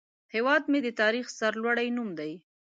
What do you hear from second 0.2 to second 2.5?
هیواد مې د تاریخ سرلوړی نوم دی